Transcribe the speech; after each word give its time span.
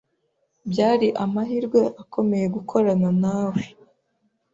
Byari 0.71 1.07
amahirwe 1.23 1.81
akomeye 2.01 2.45
gukorana 2.55 3.09
nawe. 3.21 3.63